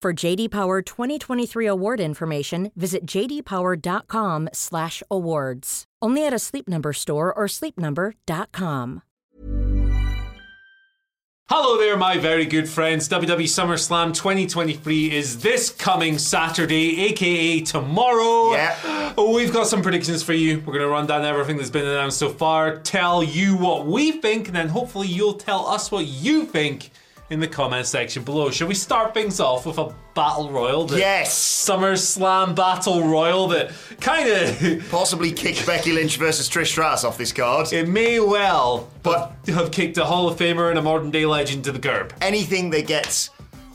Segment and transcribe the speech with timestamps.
[0.00, 5.84] For JD Power 2023 award information, visit jdpower.com/awards.
[6.00, 9.02] Only at a Sleep Number store or sleepnumber.com.
[11.48, 13.08] Hello there, my very good friends.
[13.08, 18.52] WWE SummerSlam 2023 is this coming Saturday, aka tomorrow.
[18.52, 19.14] Yeah.
[19.18, 20.58] Oh, we've got some predictions for you.
[20.58, 24.12] We're going to run down everything that's been announced so far, tell you what we
[24.12, 26.92] think, and then hopefully you'll tell us what you think
[27.30, 28.50] in the comment section below.
[28.50, 30.86] Shall we start things off with a battle royal?
[30.86, 31.34] that- Yes.
[31.68, 33.70] SummerSlam battle royal that
[34.00, 34.86] kind of.
[34.90, 37.72] Possibly kick Becky Lynch versus Trish Stratus off this card.
[37.72, 41.64] It may well But- have kicked a Hall of Famer and a modern day legend
[41.64, 42.14] to the curb.
[42.20, 43.30] Anything that gets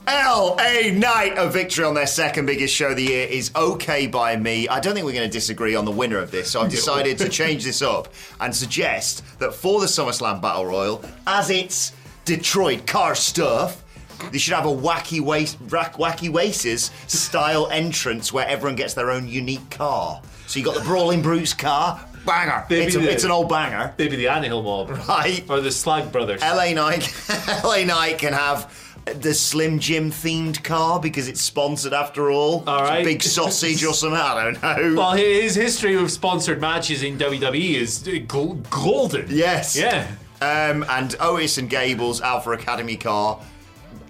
[0.08, 4.36] LA Knight a victory on their second biggest show of the year is okay by
[4.36, 4.68] me.
[4.68, 7.18] I don't think we're going to disagree on the winner of this, so I've decided
[7.20, 11.94] to change this up and suggest that for the SummerSlam Battle Royal, as it's
[12.26, 13.84] Detroit car stuff,
[14.32, 19.28] they should have a wacky waste, wacky waces style entrance where everyone gets their own
[19.28, 20.22] unique car.
[20.48, 22.66] So you got the Brawling Brutes car, banger.
[22.70, 24.90] It's, a, the- it's an old banger, Maybe the Ant Hill Mob.
[25.10, 25.44] right?
[25.50, 26.42] Or the Slag Brothers.
[26.42, 27.14] LA Knight,
[27.64, 28.72] LA Knight can have
[29.20, 32.64] the Slim Jim themed car because it's sponsored after all.
[32.66, 33.04] All It's a right.
[33.04, 34.18] big sausage or something.
[34.18, 34.96] I don't know.
[35.02, 39.26] Well, his history of sponsored matches in WWE is uh, go- golden.
[39.30, 39.76] yes.
[39.76, 40.08] Yeah.
[40.44, 43.40] Um, and Otis and Gable's Alpha Academy car.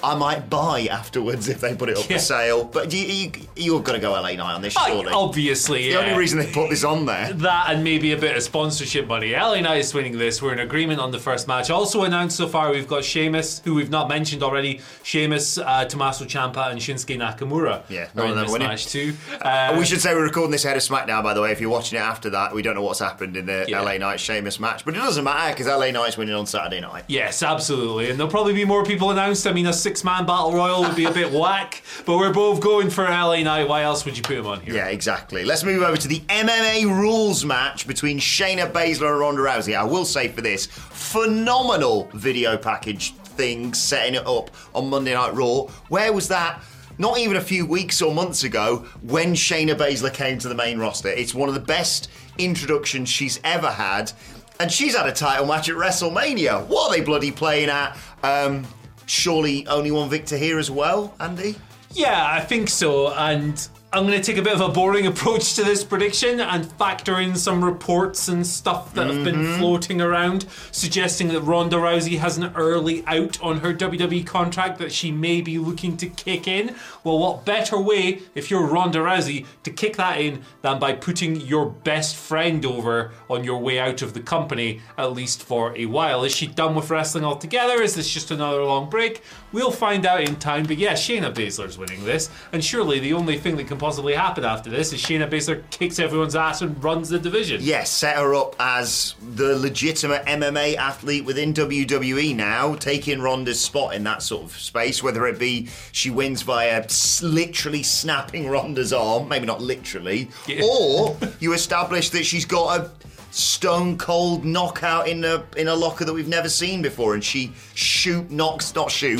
[0.04, 2.18] I might buy afterwards if they put it up Yeah.
[2.18, 2.64] for sale.
[2.66, 5.12] But you, you, you're going to go LA Knight on this, surely.
[5.14, 5.98] obviously, the yeah.
[6.00, 7.32] only reason they put this on there.
[7.34, 9.32] That and maybe a bit of sponsorship money.
[9.34, 10.42] LA Knight is winning this.
[10.42, 11.70] We're in agreement on the first match.
[11.70, 14.82] Also announced so far, we've got Sheamus, who we've not mentioned already.
[15.04, 17.84] Sheamus, uh, Tommaso Ciampa, and Shinsuke Nakamura.
[17.90, 18.68] Yeah, none of them winning.
[18.68, 19.14] match too.
[19.42, 21.52] Uh, we should say we're recording this ahead of SmackDown, by the way.
[21.52, 23.82] If you're watching it after that, we don't know what's happened in the Yeah.
[23.82, 24.84] LA Knight Sheamus match.
[24.86, 27.04] But it doesn't matter because LA Knight's winning on Saturday night.
[27.08, 28.10] Yes, absolutely.
[28.10, 29.46] And there'll probably be more people announced.
[29.48, 32.62] I mean, a six man battle royal would be a bit whack, but we're both
[32.62, 33.68] going for LA Knight.
[33.68, 34.76] Why else would you put him on here?
[34.76, 35.44] Yeah, exactly.
[35.44, 39.76] Let's move over to the MMA rules match between Shayna Baszler and Ronda Rousey.
[39.76, 45.34] I will say for this, phenomenal video package thing setting it up on Monday Night
[45.34, 45.64] Raw.
[45.90, 46.64] Where was that?
[46.98, 50.78] Not even a few weeks or months ago when Shayna Baszler came to the main
[50.80, 51.10] roster.
[51.10, 54.12] It's one of the best introductions she's ever had.
[54.60, 56.68] And she's had a title match at WrestleMania.
[56.68, 57.98] What are they bloody playing at?
[58.22, 58.66] Um,
[59.06, 61.56] surely only one victor here as well, Andy?
[61.92, 63.14] Yeah, I think so.
[63.14, 66.66] And I'm going to take a bit of a boring approach to this prediction and
[66.66, 69.60] factor in some reports and stuff that have been mm-hmm.
[69.60, 74.92] floating around suggesting that Ronda Rousey has an early out on her WWE contract that
[74.92, 76.76] she may be looking to kick in.
[77.04, 81.40] Well, what better way, if you're Ronda Rousey, to kick that in than by putting
[81.42, 85.86] your best friend over on your way out of the company, at least for a
[85.86, 86.24] while?
[86.24, 87.80] Is she done with wrestling altogether?
[87.80, 89.22] Is this just another long break?
[89.52, 90.66] We'll find out in time.
[90.66, 92.32] But yeah, Shayna Baszler's winning this.
[92.52, 96.00] And surely the only thing that can possibly happen after this is Shayna Baszler kicks
[96.00, 97.60] everyone's ass and runs the division.
[97.62, 103.94] Yes, set her up as the legitimate MMA athlete within WWE now, taking Ronda's spot
[103.94, 106.86] in that sort of space, whether it be she wins via
[107.22, 110.62] literally snapping Ronda's arm, maybe not literally, Yeah.
[110.64, 112.92] or you establish that she's got a
[113.32, 117.52] stone cold knockout in a in a locker that we've never seen before and she
[117.74, 119.20] shoot knocks not shoot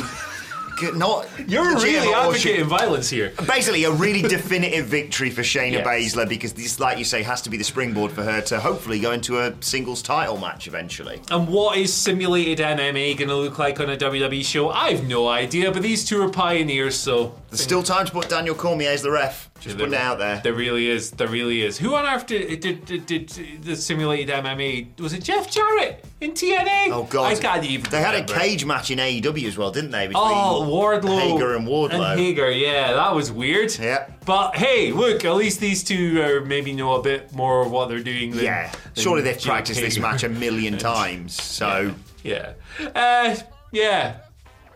[0.94, 3.32] not You're really advocating violence here.
[3.46, 5.86] Basically, a really definitive victory for Shayna Yes.
[5.86, 9.00] Baszler because this, like you say, has to be the springboard for her to hopefully
[9.00, 11.20] go into a singles title match eventually.
[11.30, 14.70] And what is simulated MMA going to look like on a WWE show?
[14.70, 18.54] I've no idea, but these two are pioneers, so There's still time to put Daniel
[18.54, 19.50] Cormier as the ref.
[19.60, 20.40] Just putting it out there.
[20.42, 21.12] There really is.
[21.12, 21.78] There really is.
[21.78, 25.00] Who on earth did, did, did, did the simulated MMA?
[25.00, 26.90] Was it Jeff Jarrett in TNA?
[26.90, 27.32] Oh god!
[27.32, 27.90] I can't even.
[27.90, 30.06] They had a cage match in AEW as well, didn't they?
[30.08, 31.18] Between Oh, Wardlow.
[31.18, 32.10] Hager and Wardlow.
[32.12, 33.76] And Hager, yeah, that was weird.
[33.78, 34.10] Yeah.
[34.26, 37.88] But hey, look, at least these two are maybe know a bit more of what
[37.88, 38.32] they're doing.
[38.32, 41.40] Than, yeah, than surely they've Jake practiced this match a million times.
[41.40, 42.52] So Yeah.
[42.94, 43.36] Uh,
[43.72, 44.16] yeah.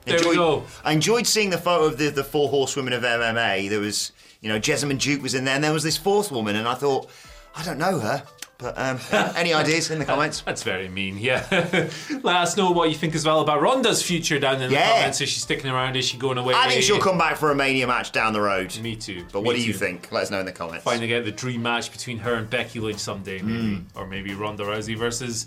[0.09, 0.65] There we go.
[0.85, 3.69] I enjoyed seeing the photo of the, the four horsewomen of MMA.
[3.69, 6.57] There was, you know, Jessamyn Duke was in there, and there was this fourth woman,
[6.57, 7.09] and I thought,
[7.55, 8.23] I don't know her,
[8.59, 8.99] but um,
[9.37, 10.41] any ideas in the comments?
[10.41, 11.47] That's very mean, yeah.
[12.23, 14.91] Let us know what you think as well about Ronda's future down in the Yeah.
[14.97, 15.21] comments.
[15.21, 15.97] Is she sticking around?
[15.97, 16.55] Is she going away?
[16.57, 18.77] I think she'll come back for a Mania match down the road.
[18.81, 19.25] Me too.
[19.33, 19.79] But Me what do you too.
[19.79, 20.11] think?
[20.11, 20.85] Let us know in the comments.
[20.85, 23.77] Finding out the dream match between her and Becky Lynch someday, maybe.
[23.77, 23.99] Hmm.
[23.99, 25.47] Or maybe Ronda Rousey versus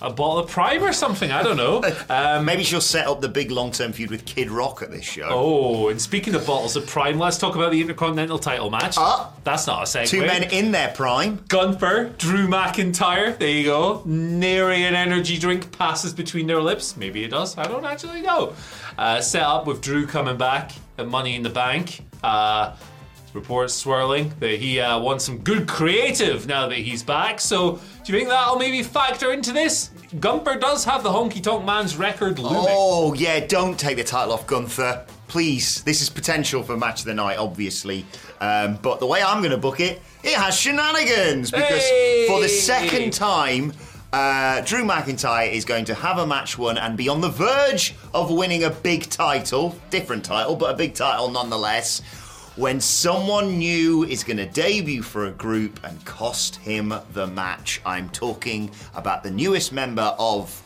[0.00, 1.30] a bottle of Prime or something.
[1.30, 1.82] I don't know.
[2.08, 5.26] Um, Maybe she'll set up the big long-term feud with Kid Rock at this show.
[5.28, 8.94] Oh, and speaking of bottles of Prime, let's talk about the Intercontinental title match.
[8.96, 9.32] Ah.
[9.44, 10.08] That's not a segue.
[10.08, 11.44] Two men in their prime.
[11.48, 13.38] Gunther, Drew McIntyre.
[13.38, 14.02] There you go.
[14.04, 16.96] Nary an energy drink passes between their lips.
[16.96, 17.56] Maybe it does.
[17.58, 18.54] I don't actually know.
[18.96, 22.04] Uh, set up with Drew coming back at Money in the Bank.
[22.22, 22.74] Uh,
[23.36, 27.40] reports swirling that he uh, wants some good creative now that he's back.
[27.40, 29.90] So, do you think that'll maybe factor into this?
[30.18, 32.64] Gunther does have the Honky Tonk Man's record looming.
[32.68, 35.82] Oh yeah, don't take the title off Gunther, please.
[35.82, 38.04] This is potential for match of the night, obviously.
[38.40, 41.86] Um, but the way I'm going to book it, it has shenanigans because
[42.26, 43.72] for the second time.
[44.12, 47.94] Uh, Drew McIntyre is going to have a match won and be on the verge
[48.14, 52.00] of winning a big title, different title, but a big title nonetheless.
[52.56, 57.82] When someone new is going to debut for a group and cost him the match,
[57.84, 60.62] I'm talking about the newest member of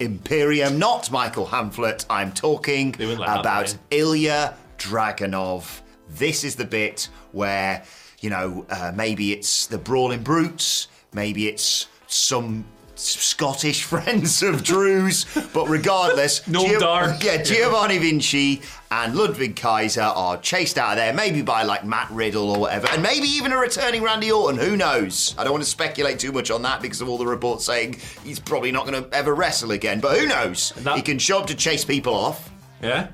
[0.00, 2.06] Imperium, not Michael Hamflet.
[2.08, 5.80] I'm talking They wouldn't let that about Ilya Dragunov.
[6.08, 7.84] This is the bit where,
[8.20, 12.64] you know, uh, maybe it's the Brawling Brutes, maybe it's some
[13.00, 17.22] Scottish friends of Drew's, but regardless, No dark.
[17.24, 22.10] yeah, Giovanni Vinci and Ludwig Kaiser are chased out of there, maybe by like Matt
[22.10, 24.58] Riddle or whatever, and maybe even a returning Randy Orton.
[24.60, 25.34] Who knows?
[25.38, 27.98] I don't want to speculate too much on that because of all the reports saying
[28.24, 30.00] he's probably not going to ever wrestle again.
[30.00, 30.72] But who knows?
[30.78, 32.50] that- he can up to chase people off.
[32.82, 33.08] Yeah?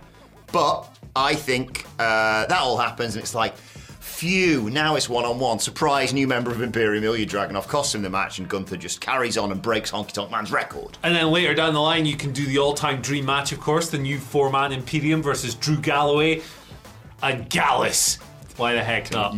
[0.52, 3.54] But I think uh, that all happens, and it's like,
[4.16, 5.58] phew, now it's one on one.
[5.58, 9.36] Surprise, new member of Imperium, Ilya Dragunov costs him the match, and Gunther just carries
[9.36, 10.96] on and breaks Honky Tonk Man's record.
[11.02, 13.60] And then later down the line, you can do the all time dream match, of
[13.60, 16.40] course, the new four man Imperium versus Drew Galloway
[17.22, 18.16] and Gallus.
[18.56, 19.34] Why the heck not?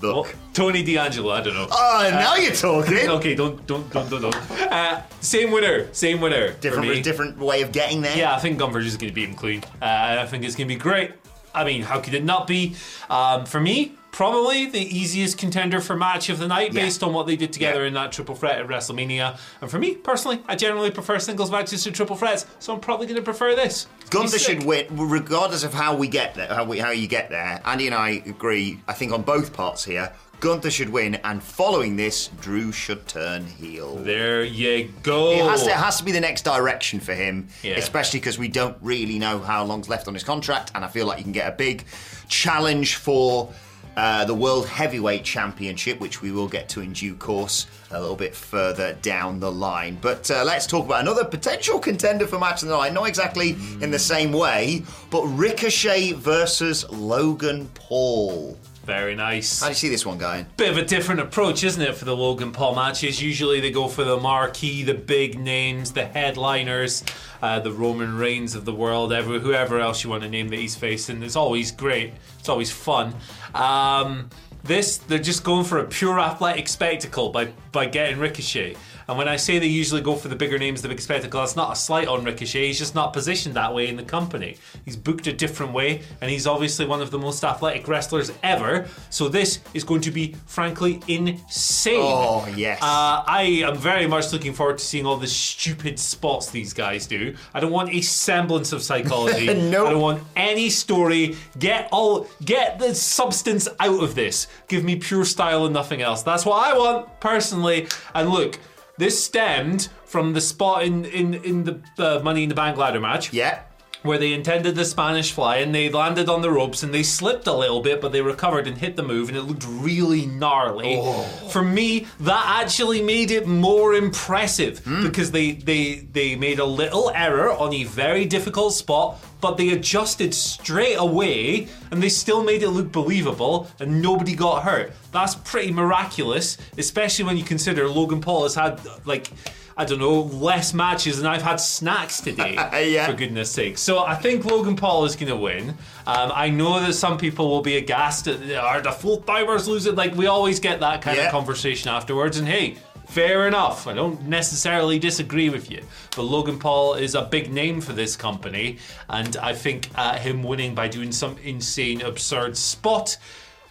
[0.00, 0.26] Look.
[0.26, 1.68] Well, Tony D'Angelo, I don't know.
[1.70, 2.96] Oh, now you're talking.
[3.08, 4.50] okay, don't, don't, don't, don't, don't.
[4.72, 6.52] Uh, same winner, same winner.
[6.54, 8.16] Different, different way of getting there.
[8.16, 9.62] Yeah, I think Gunther's just going to beat him clean.
[9.82, 11.12] Uh, I think it's going to be great.
[11.54, 12.74] I mean, how could it not be?
[13.08, 16.82] Um, for me, probably the easiest contender for match of the night Yeah.
[16.84, 17.88] based on what they did together Yeah.
[17.88, 19.38] in that triple threat at WrestleMania.
[19.60, 23.06] And for me, personally, I generally prefer singles matches to triple threats, so I'm probably
[23.06, 23.86] going to prefer this.
[24.00, 26.90] It's gonna be Gunther should win, regardless of how we get there, how, we, how
[26.90, 27.60] you get there.
[27.64, 30.12] Andy and I agree, I think, on both parts here.
[30.44, 33.96] Gunther should win, and following this, Drew should turn heel.
[33.96, 35.30] There you go.
[35.30, 37.76] It has, to, it has to be the next direction for him, Yeah.
[37.78, 41.06] especially because we don't really know how long's left on his contract, and I feel
[41.06, 41.86] like you can get a big
[42.28, 43.54] challenge for
[43.96, 48.14] uh, the World Heavyweight Championship, which we will get to in due course a little
[48.14, 49.96] bit further down the line.
[49.98, 53.56] But uh, let's talk about another potential contender for match of the night, not exactly
[53.80, 58.58] in the same way, but Ricochet versus Logan Paul.
[58.84, 59.60] Very nice.
[59.60, 60.46] How do you see this one going?
[60.58, 63.22] bit of a different approach, isn't it, for the Logan Paul matches?
[63.22, 67.02] Usually they go for the marquee, the big names, the headliners,
[67.40, 70.58] uh, the Roman Reigns of the world, ever, whoever else you want to name that
[70.58, 71.22] he's facing.
[71.22, 72.12] It's always great.
[72.38, 73.14] It's always fun.
[73.54, 74.28] Um,
[74.64, 78.76] this, they're just going for a pure athletic spectacle by, by getting Ricochet.
[79.08, 81.56] And when I say they usually go for the bigger names, the big spectacle, that's
[81.56, 82.66] not a slight on Ricochet.
[82.66, 84.56] He's just not positioned that way in the company.
[84.84, 88.88] He's booked a different way, and he's obviously one of the most athletic wrestlers ever.
[89.10, 92.00] So this is going to be, frankly, insane.
[92.02, 92.82] Oh, yes.
[92.82, 97.06] Uh, I am very much looking forward to seeing all the stupid spots these guys
[97.06, 97.34] do.
[97.52, 99.52] I don't want a semblance of psychology.
[99.64, 99.86] Nope.
[99.86, 101.36] I don't want any story.
[101.58, 104.46] Get all get the substance out of this.
[104.68, 106.22] Give me pure style and nothing else.
[106.22, 107.88] That's what I want personally.
[108.14, 108.58] And look,
[108.98, 113.00] this stemmed from the spot in in in the uh, Money in the Bank ladder
[113.00, 113.62] match Yeah.
[114.04, 117.46] Where they intended the Spanish fly and they landed on the ropes and they slipped
[117.46, 120.98] a little bit, but they recovered and hit the move and it looked really gnarly.
[121.00, 121.22] Oh.
[121.50, 125.02] For me, that actually made it more impressive hmm.
[125.02, 129.70] because they, they they made a little error on a very difficult spot, but they
[129.70, 134.92] adjusted straight away and they still made it look believable and nobody got hurt.
[135.12, 139.30] That's pretty miraculous, especially when you consider Logan Paul has had like
[139.76, 142.54] I don't know, less matches than I've had snacks today.
[142.94, 143.06] Yeah.
[143.06, 143.76] For goodness sake.
[143.78, 145.70] So I think Logan Paul is going to win.
[146.06, 149.94] Um, I know that some people will be aghast at are the full timers losing.
[149.96, 151.24] Like we always get that kind Yeah.
[151.26, 152.36] of conversation afterwards.
[152.38, 152.76] And hey,
[153.08, 153.86] fair enough.
[153.86, 155.82] I don't necessarily disagree with you.
[156.14, 158.78] But Logan Paul is a big name for this company.
[159.08, 163.16] And I think uh, him winning by doing some insane, absurd spot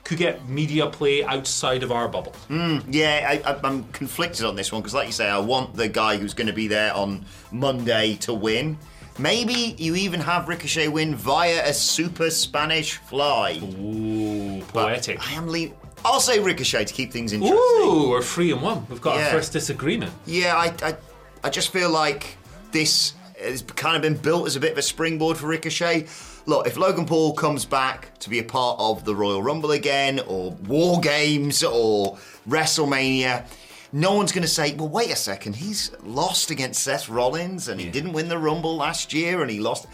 [0.04, 2.34] could get media play outside of our bubble.
[2.50, 5.88] Hmm, yeah, I, I'm conflicted on this one because, like you say, I want the
[5.88, 8.78] guy who's going to be there on Monday to win.
[9.20, 13.60] Maybe you even have Ricochet win via a super Spanish fly.
[13.64, 15.26] Ooh, poetic.
[15.30, 15.76] I am leaving.
[16.04, 17.58] I'll say Ricochet to keep things interesting.
[17.58, 18.86] Ooh, we're three and one.
[18.90, 19.26] We've got Yeah.
[19.28, 20.12] our first disagreement.
[20.26, 20.98] Yeah, I, I,
[21.46, 22.38] I just feel like
[22.72, 26.08] this has kind of been built as a bit of a springboard for Ricochet.
[26.46, 30.20] Look, if Logan Paul comes back to be a part of the Royal Rumble again,
[30.28, 33.46] or War Games, or WrestleMania,
[33.94, 37.80] no one's going to say, well, wait a second, he's lost against Seth Rollins and
[37.80, 39.86] he didn't win the Rumble last year and he lost.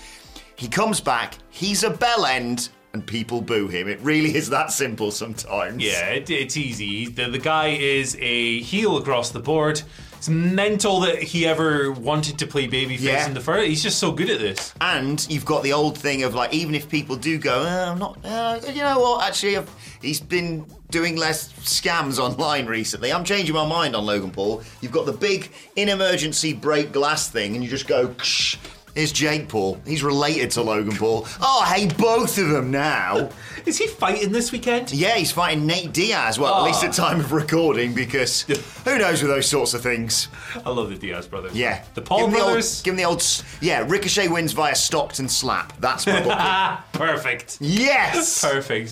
[0.56, 3.88] He comes back, he's a bell end, and people boo him.
[3.88, 5.84] It really is that simple sometimes.
[5.84, 7.08] Yeah, it, it's easy.
[7.08, 9.82] The, the guy is a heel across the board.
[10.20, 13.26] It's mental that he ever wanted to play babyface Yeah.
[13.26, 13.68] in the first.
[13.70, 14.74] He's just so good at this.
[14.82, 18.00] And you've got the old thing of like, even if people do go, uh, I'm
[18.00, 19.70] not, uh, you know what, actually, I've,
[20.02, 23.14] he's been doing less scams online recently.
[23.14, 24.62] I'm changing my mind on Logan Paul.
[24.82, 28.58] You've got the big in emergency break glass thing, and you just go, Ksh,
[29.00, 29.80] here's Jake Paul.
[29.88, 31.26] He's related to Logan Paul.
[31.42, 33.30] Oh, I hate both of them now.
[33.66, 34.92] Is he fighting this weekend?
[34.92, 36.38] yeah, he's fighting Nate Diaz.
[36.38, 38.42] Well, at least at time of recording, because
[38.84, 40.28] who knows with those sorts of things.
[40.66, 41.56] I love the Diaz brothers.
[41.56, 41.84] Yeah.
[41.94, 42.72] The Paul give him brothers.
[42.72, 45.78] The old, give him the old, s- yeah, Ricochet wins via Stockton slap.
[45.80, 46.32] That's my booking.
[46.36, 47.58] ah, perfect.
[47.62, 48.42] yes!
[48.42, 48.92] Perfect.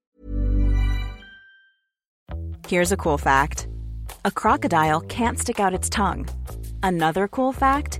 [2.68, 3.68] Here's a cool fact
[4.26, 6.28] a crocodile can't stick out its tongue.
[6.84, 8.00] Another cool fact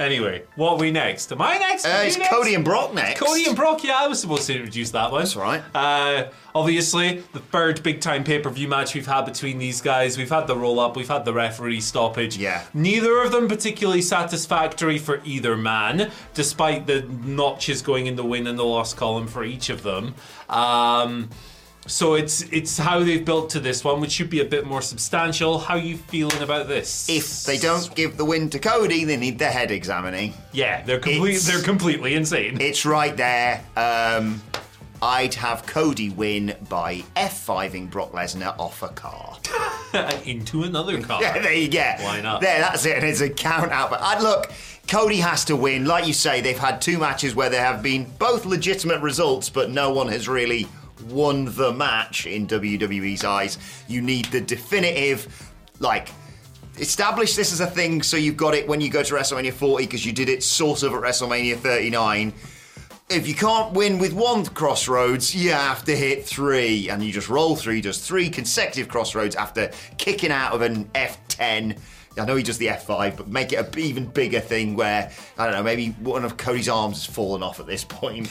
[0.00, 1.30] Anyway, what are we next?
[1.30, 1.84] Am I next?
[1.84, 2.30] Uh, Are you it's next?
[2.30, 3.20] Cody and Brock next.
[3.20, 5.20] Cody and Brock, yeah, I was supposed to introduce that one.
[5.20, 5.62] That's right.
[5.74, 10.16] Uh, obviously, the third big time pay per view match we've had between these guys.
[10.16, 12.38] We've had the roll up, we've had the referee stoppage.
[12.38, 12.64] Yeah.
[12.72, 18.46] Neither of them particularly satisfactory for either man, despite the notches going in the win
[18.46, 20.14] and the loss column for each of them.
[20.48, 21.28] Um,
[21.90, 24.80] so it's it's how they've built to this one, which should be a bit more
[24.82, 25.58] substantial.
[25.58, 27.08] How you feeling about this?
[27.08, 30.34] If they don't give the win to Cody, they need their head examining.
[30.52, 32.58] yeah, they're complete, It's- they're completely insane.
[32.60, 33.62] It's right there.
[33.76, 34.42] Um,
[35.02, 39.38] I'd have Cody win by F5ing Brock Lesnar off a car.
[40.26, 41.22] Into another car.
[41.22, 41.94] Yeah, there you go.
[42.00, 42.40] Why not?
[42.42, 42.96] There, that's it.
[42.98, 43.88] And it's a count out.
[43.90, 44.52] But look,
[44.88, 45.86] Cody has to win.
[45.86, 49.70] Like you say, they've had two matches where there have been both legitimate results, but
[49.70, 50.66] no one has really
[51.02, 53.58] won the match in WWE's eyes.
[53.88, 56.08] You need the definitive, like,
[56.78, 59.84] establish this as a thing so you've got it when you go to WrestleMania 40
[59.84, 62.32] because you did it sort of at WrestleMania 39.
[63.10, 67.12] If you can't win with one Cross Rhodes, you have to hit three, and you
[67.12, 67.80] just roll through.
[67.80, 71.76] Just three consecutive Cross Rhodes after kicking out of an F10.
[72.16, 75.10] I know he does the F5, but make it a b- even bigger thing where
[75.38, 78.28] I don't know, maybe one of Cody's arms has fallen off at this point.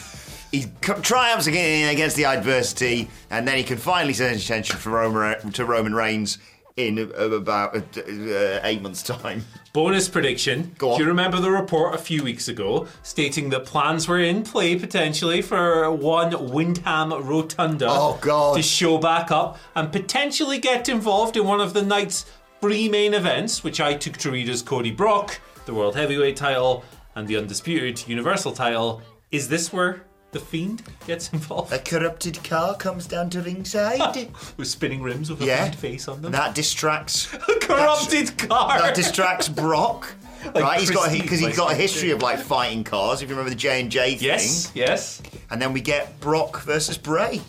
[0.51, 4.89] He triumphs again against the adversity, and then he can finally turn his attention for
[4.91, 6.39] Roman, to Roman Reigns
[6.75, 9.46] in about uh, eight months' time.
[9.74, 10.74] Bonus prediction.
[10.77, 10.98] Go on.
[10.98, 14.77] Do you remember the report a few weeks ago stating that plans were in play
[14.77, 21.46] potentially for one Windham Rotunda Oh, to show back up and potentially get involved in
[21.46, 22.25] one of the night's
[22.62, 26.84] three main events, which I took to read as Cody Brock, the World Heavyweight title,
[27.15, 29.01] and the Undisputed Universal title.
[29.32, 31.74] Is this where the Fiend gets involved?
[31.74, 34.30] A corrupted car comes down to ringside.
[34.58, 36.32] With spinning rims with a yeah, Fiend face on them?
[36.32, 37.34] that distracts.
[37.34, 38.80] a corrupted car!
[38.80, 40.14] That distracts Brock.
[40.56, 43.22] right, he's got because he's like got a history of like fighting cars.
[43.22, 45.22] If you remember the J and J thing, yes, yes.
[45.50, 47.42] and then we get Brock versus Bray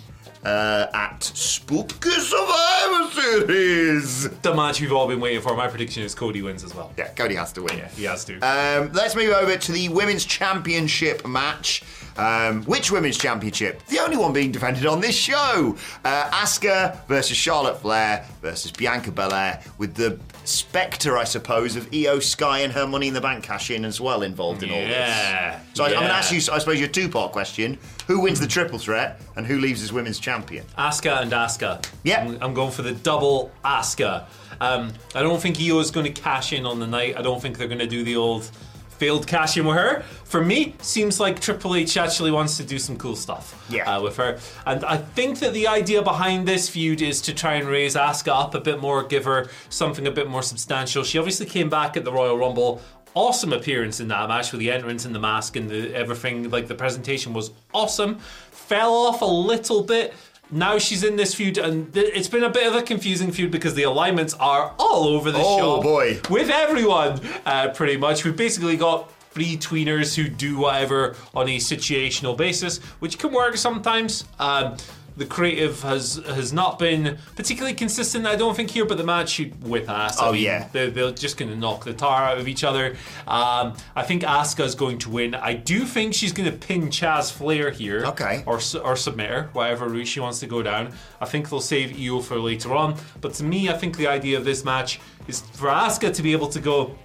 [0.45, 4.29] uh, at Spooky Survivor Series.
[4.41, 5.55] The match we've all been waiting for.
[5.57, 6.93] My prediction is Cody wins as well.
[6.97, 7.79] Yeah, Cody has to win.
[7.79, 8.35] Yeah, he has to.
[8.41, 11.83] Um, let's move over to the Women's Championship match.
[12.17, 13.83] Um, which Women's Championship?
[13.87, 15.77] The only one being defended on this show.
[16.05, 22.21] Uh, Asuka versus Charlotte Flair versus Bianca Belair, with the spectre, I suppose, of Iyo
[22.23, 24.89] Sky and her Money in the Bank cash in as well involved in all this.
[24.91, 28.41] Yeah, So I, I'm going to ask you, I suppose, your two-part question: Who wins
[28.41, 30.30] the triple threat, and who leaves as Women's Champion?
[30.31, 31.85] Asuka and Asuka.
[32.05, 32.23] Yeah.
[32.25, 34.27] I'm, I'm going for the double Asuka.
[34.61, 37.17] Um, I don't think Iyo is going to cash in on the night.
[37.17, 38.51] I don't think they're going to do the old
[38.91, 40.03] failed cash in with her.
[40.25, 43.97] For me, seems like Triple H actually wants to do some cool stuff Yeah.
[43.97, 44.39] uh, with her.
[44.67, 48.29] And I think that the idea behind this feud is to try and raise Asuka
[48.29, 51.03] up a bit more, give her something a bit more substantial.
[51.03, 52.83] She obviously came back at the Royal Rumble.
[53.15, 56.49] Awesome appearance in that match with the entrance and the mask and the everything.
[56.51, 58.19] Like the presentation was awesome.
[58.53, 60.15] Fell off a little bit.
[60.53, 63.51] Now she's in this feud, and th- it's been a bit of a confusing feud
[63.53, 65.83] because the alignments are all over the Oh, show.
[65.83, 66.21] boy.
[66.29, 68.25] With everyone, uh, pretty much.
[68.25, 73.57] We've basically got three tweeners who do whatever on a situational basis, which can work
[73.57, 74.25] sometimes.
[74.41, 74.77] Um,
[75.21, 79.29] the creative has has not been particularly consistent, I don't think here, but the match
[79.29, 80.19] should whip ass.
[80.19, 80.69] I Oh, mean, yeah.
[80.73, 82.97] they're, they're just going to knock the tar out of each other.
[83.29, 85.35] Um, I think Asuka's going to win.
[85.35, 88.07] I do think she's going to pin Chaz Flair here.
[88.07, 88.43] Okay.
[88.47, 90.95] Or, or submit her, whatever route she wants to go down.
[91.21, 92.97] I think they'll save Iyo for later on.
[93.21, 96.33] But to me, I think the idea of this match is for Asuka to be
[96.33, 96.97] able to go,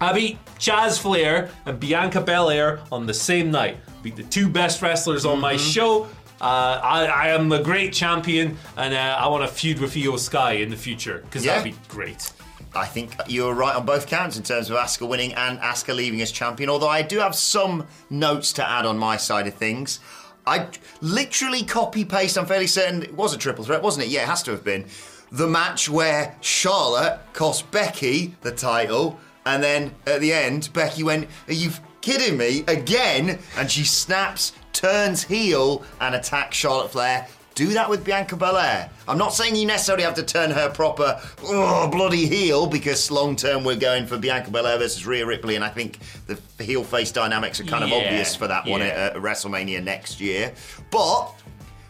[0.00, 3.76] I beat Chaz Flair and Bianca Belair on the same night.
[4.02, 6.08] Beat the two best wrestlers on my show.
[6.40, 10.18] Uh, I, I am a great champion, and uh, I want to feud with Iyo
[10.18, 11.58] Sky in the future because Yeah.
[11.58, 12.32] that'd be great.
[12.74, 16.22] I think you're right on both counts in terms of Asuka winning and Asuka leaving
[16.22, 16.70] as champion.
[16.70, 19.98] Although I do have some notes to add on my side of things.
[20.46, 20.68] I
[21.00, 22.38] literally copy paste.
[22.38, 24.10] I'm fairly certain it was a triple threat, wasn't it?
[24.10, 24.86] Yeah, it has to have been.
[25.32, 31.28] The match where Charlotte cost Becky the title, and then at the end, Becky went,
[31.48, 37.26] "Are you kidding me again?" And she snaps, turns heel, and attacks Charlotte Flair.
[37.54, 38.88] Do that with Bianca Belair.
[39.06, 43.36] I'm not saying you necessarily have to turn her proper oh, bloody heel because long
[43.36, 47.12] term we're going for Bianca Belair versus Rhea Ripley, and I think the heel face
[47.12, 48.86] dynamics are kind of Yeah, obvious for that one yeah.
[48.86, 50.54] at, at WrestleMania next year.
[50.90, 51.32] But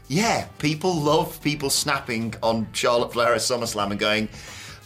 [0.09, 4.29] yeah, people love people snapping on Charlotte Flair at SummerSlam and going,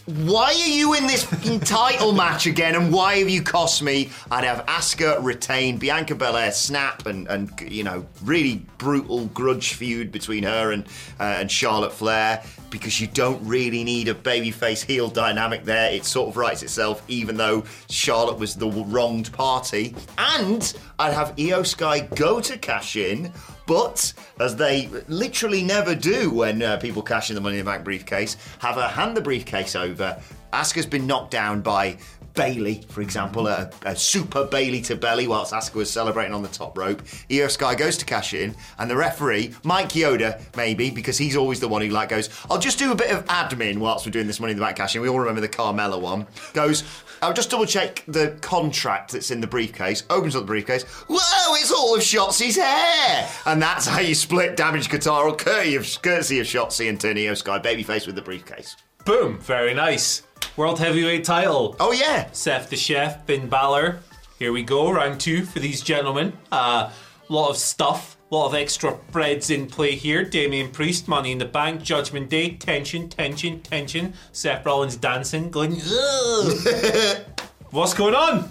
[0.05, 1.25] why are you in this
[1.65, 4.11] title match again and why have you cost me?
[4.29, 10.11] I'd have Asuka retain, Bianca Belair snap and, and you know, really brutal grudge feud
[10.11, 10.85] between her and,
[11.19, 15.91] uh, and Charlotte Flair because you don't really need a babyface heel dynamic there.
[15.91, 19.95] It sort of writes itself even though Charlotte was the wronged party.
[20.19, 23.31] And I'd have Iyo Sky go to cash in
[23.65, 27.71] but as they literally never do when uh, people cash in the Money in the
[27.71, 30.21] Bank briefcase, have her hand the briefcase over.
[30.53, 31.97] Asuka's been knocked down by
[32.35, 36.49] Bayley, for example, a, a super Bayley to belly whilst Asuka was celebrating on the
[36.49, 37.01] top rope.
[37.29, 41.59] Iyo Sky goes to cash in, and the referee, Mike Chioda, maybe, because he's always
[41.59, 44.27] the one who like goes, I'll just do a bit of admin whilst we're doing
[44.27, 45.01] this Money in the Bank cash in.
[45.01, 46.27] We all remember the Carmella one.
[46.53, 46.83] Goes,
[47.21, 50.03] I'll just double check the contract that's in the briefcase.
[50.09, 50.83] Opens up the briefcase.
[50.83, 53.29] Whoa, it's all of Shotzi's hair!
[53.45, 57.35] And that's how you split damage guitar or courtesy of, courtesy of Shotzi and Iyo
[57.35, 58.75] Sky babyface with the briefcase.
[59.05, 60.23] Boom, very nice.
[60.57, 61.75] World Heavyweight title.
[61.79, 62.29] Oh, yeah.
[62.31, 63.99] Seth the Chef, Finn Balor.
[64.39, 66.33] Here we go, round two for these gentlemen.
[66.51, 66.91] A uh,
[67.29, 70.23] lot of stuff, a lot of extra threads in play here.
[70.23, 74.13] Damian Priest, Money in the Bank, Judgment Day, tension, tension, tension.
[74.31, 75.73] Seth Rollins dancing, going.
[77.69, 78.49] What's going on?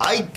[0.00, 0.28] I.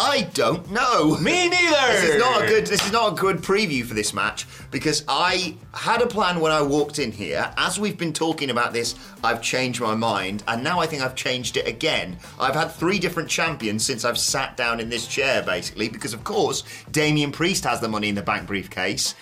[0.00, 1.16] I don't know.
[1.18, 1.92] Me neither.
[1.92, 2.66] This is not a good.
[2.66, 6.52] This is not a good preview for this match because I had a plan when
[6.52, 7.52] I walked in here.
[7.56, 11.14] As we've been talking about this, I've changed my mind, and now I think I've
[11.14, 12.18] changed it again.
[12.38, 16.24] I've had three different champions since I've sat down in this chair, basically, because of
[16.24, 19.14] course Damian Priest has the Money in the Bank briefcase.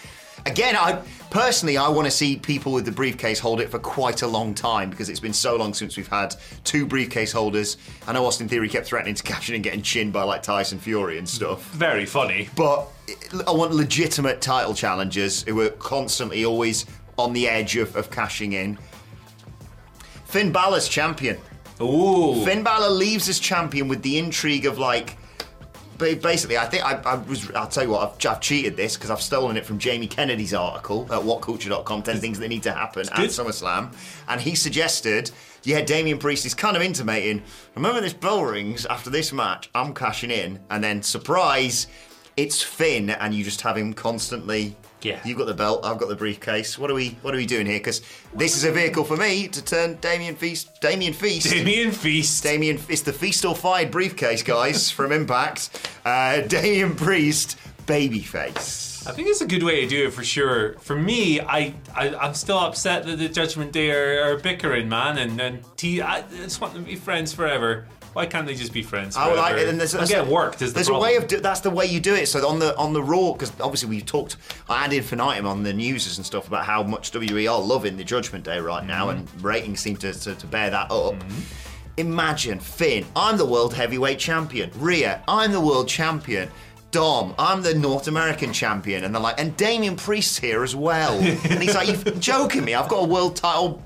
[0.44, 4.22] Again, I personally I want to see people with the briefcase hold it for quite
[4.22, 7.78] a long time because it's been so long since we've had two briefcase holders.
[8.06, 10.78] I know Austin Theory kept threatening to catch it and getting chinned by like Tyson
[10.78, 11.64] Fury and stuff.
[11.72, 12.48] Very funny.
[12.54, 12.88] But
[13.46, 16.86] I want legitimate title challengers who are constantly always
[17.18, 18.78] on the edge of, of cashing in.
[20.26, 21.38] Finn Balor's champion.
[21.80, 22.44] Ooh.
[22.44, 25.16] Finn Balor leaves as champion with the intrigue of like.
[25.98, 27.50] Ba- Basically, I think I, I was.
[27.52, 28.08] I'll tell you what.
[28.26, 32.02] I've, I've cheated this because I've stolen it from Jamie Kennedy's article at WhatCulture.com.
[32.02, 33.16] Ten things that need to happen at.
[33.30, 33.94] SummerSlam,
[34.28, 35.30] and he suggested,
[35.64, 37.42] yeah, Damian Priest is kind of intimating.
[37.74, 39.70] Remember this bell rings after this match.
[39.74, 41.86] I'm cashing in, and then surprise,
[42.36, 44.76] it's Finn, and you just have him constantly.
[45.02, 45.20] Yeah.
[45.24, 45.84] You've got the belt.
[45.84, 46.78] I've got the briefcase.
[46.78, 47.10] What are we?
[47.22, 47.78] What are we doing here?
[47.78, 48.02] Because
[48.34, 50.80] this is a vehicle for me to turn Damien Feast.
[50.80, 51.50] Damien Feast.
[51.50, 52.42] Damien Feast.
[52.42, 55.90] Damien, it's the Feast or Fired briefcase, guys, from Impact.
[56.04, 59.06] Uh, Damian Priest, babyface.
[59.06, 60.74] I think it's a good way to do it for sure.
[60.80, 65.18] For me, I, I I'm still upset that the Judgment Day are, are bickering, man,
[65.18, 66.02] and and T.
[66.02, 67.86] I just want them to be friends forever.
[68.16, 69.14] Why can't they just be friends?
[69.14, 70.62] I like it, and there's, get worked.
[70.62, 72.24] Is the there's a way of do, that's the way you do it.
[72.28, 74.38] So on the on the Raw, because obviously we've talked
[74.70, 78.42] ad infinitum on the news and stuff about how much WWE are loving the Judgment
[78.42, 79.18] Day right now, Mm-hmm.
[79.18, 81.14] and ratings seem to, to, to bear that up.
[81.98, 84.70] Imagine Finn, I'm the world heavyweight champion.
[84.76, 86.48] Rhea, I'm the world champion.
[86.92, 91.18] Dom, I'm the North American champion, and they're like, and Damian Priest's here as well.
[91.20, 92.74] and he's like, you're joking me?
[92.74, 93.82] I've got a world title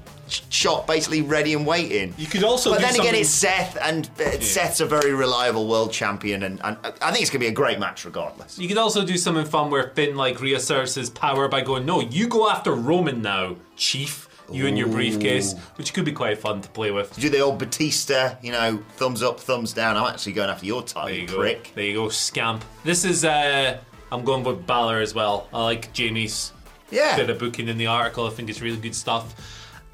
[0.50, 2.14] shot basically ready and waiting.
[2.18, 5.66] You could also but do then again, it's Seth, and uh, Seth's a very reliable
[5.68, 8.58] world champion, and, and I think it's going to be a great match regardless.
[8.58, 12.00] You could also do something fun where Finn like reasserts his power by going, "No,
[12.00, 14.26] you go after Roman now, Chief.
[14.52, 17.14] You and your briefcase," which could be quite fun to play with.
[17.14, 19.96] Do the old Batista, you know, thumbs up, thumbs down.
[19.96, 21.60] I'm actually going after your title, There you go.
[21.76, 22.64] There you go, scamp.
[22.82, 23.24] This is.
[23.24, 23.78] uh
[24.12, 25.46] I'm going with Balor as well.
[25.54, 26.50] I like Jamie's
[26.90, 27.14] Yeah.
[27.16, 28.26] bit of booking in the article.
[28.26, 29.36] I think it's really good stuff.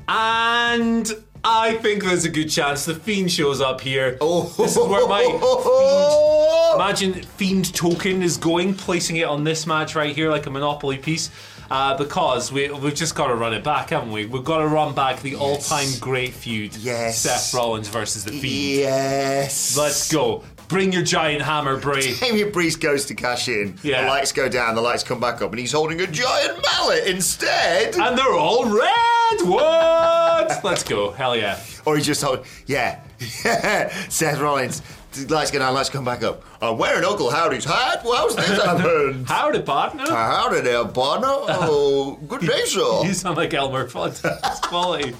[0.08, 1.10] And
[1.44, 4.16] I think there's a good chance the Fiend shows up here.
[4.20, 4.52] Oh.
[4.58, 9.94] This is where my Fiend, imagine Fiend token is going, placing it on this match
[9.94, 11.30] right here like a Monopoly piece.
[11.68, 14.24] Uh, because we, we've just got to run it back, haven't we?
[14.24, 17.18] We've got to run back the all time great feud Yes.
[17.18, 18.80] Seth Rollins versus the Fiend.
[18.80, 19.76] Yes.
[19.76, 20.44] Let's go.
[20.68, 22.14] Bring your giant hammer, Bray.
[22.20, 23.76] Damian Priest goes to cash in.
[23.82, 24.02] Yeah.
[24.02, 27.04] The lights go down, the lights come back up, and he's holding a giant mallet
[27.06, 27.96] instead.
[27.96, 29.15] And they're all red!
[29.34, 30.60] What?
[30.64, 31.10] Let's go.
[31.12, 31.58] Hell yeah.
[31.84, 33.00] Or he's just holding, yeah,
[34.08, 34.82] Seth Rollins.
[35.30, 36.42] Lights go down, lights come back up.
[36.60, 38.02] I'm wearing Uncle Howdy's hat.
[38.04, 39.26] Well, how's this happened?
[39.26, 40.04] Howdy, partner.
[40.06, 41.28] Howdy there, partner.
[41.30, 43.02] Oh, good day, sir.
[43.04, 44.20] You sound like Elmer Fudd.
[44.20, 45.12] That's quality.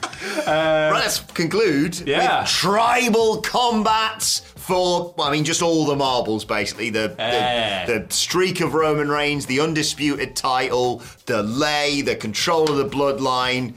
[0.47, 2.43] Right, let's conclude Yeah.
[2.43, 6.91] with tribal combats for, I mean, just all the marbles, basically.
[6.91, 7.87] The, Eh.
[7.87, 12.85] the, the streak of Roman Reigns, the undisputed title, the lay, the control of the
[12.97, 13.73] bloodline,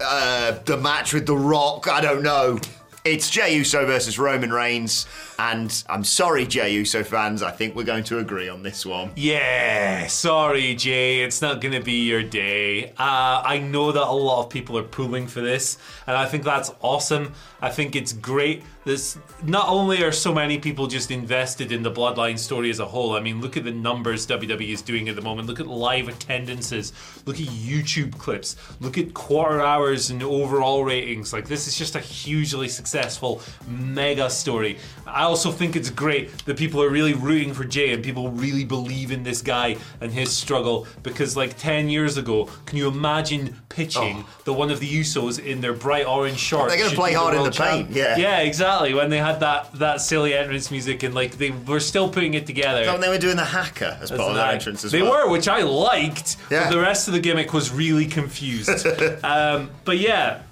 [0.00, 2.58] uh, the match with The Rock, I don't know.
[3.04, 5.06] It's Jey Uso versus Roman Reigns,
[5.38, 9.10] and I'm sorry, Jey Uso fans, I think we're going to agree on this one.
[9.14, 11.20] Yeah, sorry, Jey.
[11.20, 12.92] It's not going to be your day.
[12.98, 16.44] Uh, I know that a lot of people are pulling for this, and I think
[16.44, 17.34] that's awesome.
[17.60, 18.62] I think it's great.
[18.84, 22.84] This not only are so many people just invested in the Bloodline story as a
[22.84, 23.14] whole.
[23.14, 25.48] I mean, look at the numbers WWE is doing at the moment.
[25.48, 26.92] Look at live attendances.
[27.24, 28.56] Look at YouTube clips.
[28.80, 31.32] Look at quarter hours and overall ratings.
[31.32, 34.78] Like this is just a hugely successful mega story.
[35.06, 38.64] I also think it's great that people are really rooting for Jey and people really
[38.64, 43.56] believe in this guy and his struggle because like 10 years ago, can you imagine
[43.74, 46.72] pitching the one of the Usos in their bright orange shorts?
[46.72, 48.16] They're gonna play hard in the paint, yeah.
[48.16, 48.94] Yeah, exactly.
[48.94, 52.46] When they had that that silly entrance music and like they were still putting it
[52.46, 52.84] together.
[52.88, 55.26] Oh, they were doing the haka as part of their entrance as they well.
[55.26, 56.36] were, which I liked.
[56.50, 56.64] Yeah.
[56.64, 58.86] But the rest of the gimmick was really confused.
[59.24, 60.42] um, but yeah,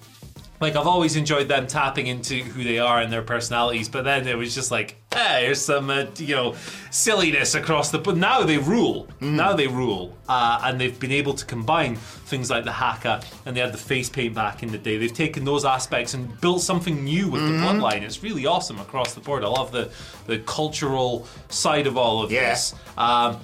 [0.61, 3.88] like I've always enjoyed them tapping into who they are and their personalities.
[3.88, 6.55] But then it was just like, hey, here's some uh, you know
[6.90, 7.98] silliness across the.
[7.98, 9.07] But now they rule.
[9.20, 9.33] Mm.
[9.35, 13.55] Now they rule, uh, and they've been able to combine things like the haka and
[13.57, 14.96] they had the face paint back in the day.
[14.98, 17.61] They've taken those aspects and built something new with Mm-hmm.
[17.61, 18.03] the bloodline.
[18.03, 19.44] It's really awesome across the board.
[19.44, 19.90] I love the
[20.27, 22.51] the cultural side of all of Yeah.
[22.51, 22.75] this.
[22.96, 23.38] Um,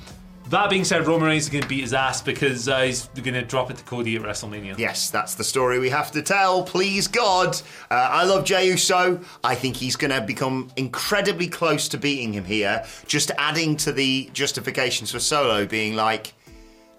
[0.50, 3.34] That being said, Roman Reigns is going to beat his ass because uh, he's going
[3.34, 4.78] to drop it to Cody at WrestleMania.
[4.78, 6.62] Yes, that's the story we have to tell.
[6.62, 7.54] Please God.
[7.90, 9.20] Uh, I love Jey Uso.
[9.44, 12.82] I think he's going to become incredibly close to beating him here.
[13.06, 16.32] Just adding to the justifications for Solo being like,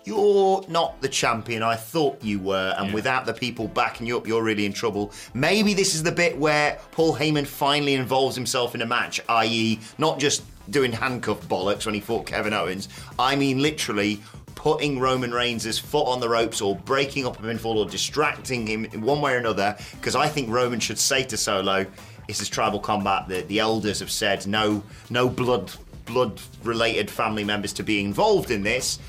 [0.03, 2.93] you're not the champion I thought you were, and Yeah.
[2.93, 5.11] without the people backing you up, you're really in trouble.
[5.33, 9.79] Maybe this is the bit where Paul Heyman finally involves himself in a match, i.e.,
[9.97, 12.89] not just doing handcuff bollocks when he fought Kevin Owens.
[13.17, 14.21] I mean, literally
[14.55, 18.85] putting Roman Reigns' foot on the ropes or breaking up a pinfall or distracting him
[18.85, 21.85] in one way or another, because I think Roman should say to Solo,
[22.27, 23.27] this is tribal combat.
[23.27, 25.71] The, the elders have said no, no blood,
[26.05, 28.99] blood related family members to be involved in this.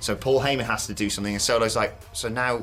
[0.00, 2.62] So Paul Heyman has to do something, and Solo's like, so now,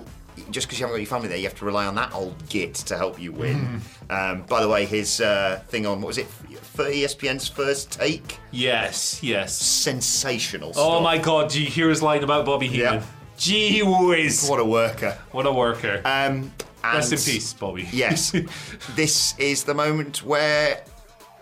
[0.52, 2.48] just because you haven't got your family there, you have to rely on that old
[2.48, 3.82] git to help you win.
[4.10, 6.28] um, by the way, his uh, thing on what was it
[6.76, 8.40] for ESPN's first take?
[8.52, 9.56] Yes, yes.
[9.56, 10.70] Sensational.
[10.70, 11.04] Oh stuff.
[11.04, 12.96] my god, do you hear his line about Bobby Heenan?
[12.96, 13.06] Yeah.
[13.38, 14.48] Gee whiz.
[14.48, 15.18] What a worker.
[15.32, 16.02] What a worker.
[16.06, 16.52] Um,
[16.84, 17.88] Rest in peace, Bobby.
[17.92, 18.32] Yes,
[18.96, 20.84] this is the moment where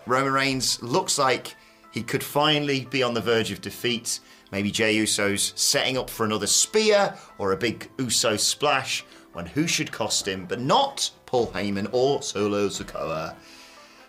[0.06, 1.54] Roman Reigns looks like
[1.92, 4.20] he could finally be on the verge of defeat.
[4.50, 9.66] Maybe Jey Uso's setting up for another spear or a big Uso splash when who
[9.66, 13.34] should cost him, but not Paul Heyman or Solo Sikoa,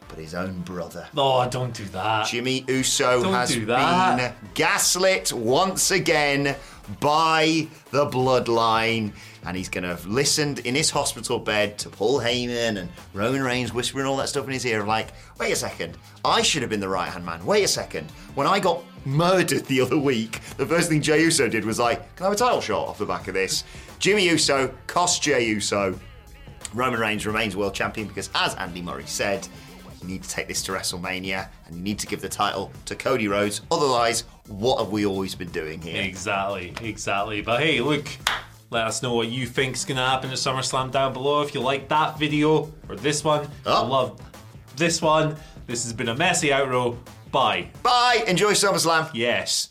[0.07, 1.07] but his own brother.
[1.15, 2.27] Oh, don't do that.
[2.27, 6.55] Jimmy Uso Don't has been gaslit once again
[6.99, 9.13] by the bloodline.
[9.45, 13.43] And he's going to have listened in his hospital bed to Paul Heyman and Roman
[13.43, 14.83] Reigns whispering all that stuff in his ear.
[14.83, 17.45] Like, wait a second, I should have been the right hand man.
[17.45, 18.09] Wait a second.
[18.33, 22.15] When I got murdered the other week, the first thing Jey Uso did was like,
[22.15, 23.63] can I have a title shot off the back of this?
[23.99, 25.99] Jimmy Uso cost Jey Uso.
[26.73, 29.47] Roman Reigns remains world champion because, as Andy Murray said,
[30.07, 32.95] you need to take this to WrestleMania and you need to give the title to
[32.95, 33.61] Cody Rhodes.
[33.71, 36.01] Otherwise, what have we always been doing here?
[36.01, 37.41] Exactly, exactly.
[37.41, 38.07] But hey, look,
[38.69, 41.41] let us know what you think's gonna happen to SummerSlam down below.
[41.41, 43.83] If you like that video or this one, Oh.
[43.83, 44.21] I love
[44.75, 45.35] this one.
[45.65, 46.97] This has been a messy outro.
[47.31, 47.69] Bye.
[47.81, 48.23] Bye.
[48.27, 49.09] Enjoy SummerSlam.
[49.13, 49.69] Yes.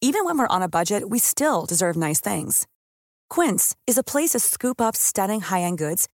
[0.00, 2.66] Even when we're on a budget, we still deserve nice things.
[3.30, 6.08] Quince is a place to scoop up stunning high-end goods